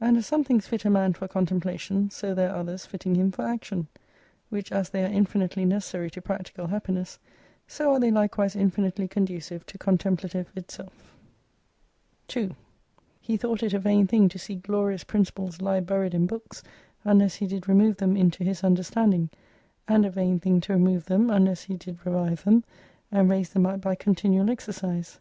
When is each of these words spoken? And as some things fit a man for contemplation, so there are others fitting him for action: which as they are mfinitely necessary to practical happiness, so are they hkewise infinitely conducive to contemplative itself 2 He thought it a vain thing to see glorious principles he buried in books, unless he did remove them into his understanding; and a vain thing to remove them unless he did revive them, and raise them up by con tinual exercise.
And 0.00 0.16
as 0.16 0.26
some 0.26 0.42
things 0.42 0.66
fit 0.66 0.84
a 0.84 0.90
man 0.90 1.12
for 1.12 1.28
contemplation, 1.28 2.10
so 2.10 2.34
there 2.34 2.50
are 2.50 2.56
others 2.56 2.84
fitting 2.84 3.14
him 3.14 3.30
for 3.30 3.42
action: 3.42 3.86
which 4.48 4.72
as 4.72 4.90
they 4.90 5.04
are 5.04 5.08
mfinitely 5.08 5.64
necessary 5.64 6.10
to 6.10 6.20
practical 6.20 6.66
happiness, 6.66 7.20
so 7.68 7.92
are 7.92 8.00
they 8.00 8.10
hkewise 8.10 8.56
infinitely 8.56 9.06
conducive 9.06 9.64
to 9.66 9.78
contemplative 9.78 10.50
itself 10.56 11.14
2 12.26 12.56
He 13.20 13.36
thought 13.36 13.62
it 13.62 13.72
a 13.72 13.78
vain 13.78 14.08
thing 14.08 14.28
to 14.30 14.36
see 14.40 14.56
glorious 14.56 15.04
principles 15.04 15.58
he 15.58 15.78
buried 15.80 16.12
in 16.12 16.26
books, 16.26 16.64
unless 17.04 17.36
he 17.36 17.46
did 17.46 17.68
remove 17.68 17.98
them 17.98 18.16
into 18.16 18.42
his 18.42 18.64
understanding; 18.64 19.30
and 19.86 20.04
a 20.04 20.10
vain 20.10 20.40
thing 20.40 20.60
to 20.62 20.72
remove 20.72 21.04
them 21.06 21.30
unless 21.30 21.62
he 21.62 21.76
did 21.76 22.04
revive 22.04 22.42
them, 22.42 22.64
and 23.12 23.30
raise 23.30 23.50
them 23.50 23.66
up 23.66 23.80
by 23.80 23.94
con 23.94 24.16
tinual 24.16 24.50
exercise. 24.50 25.20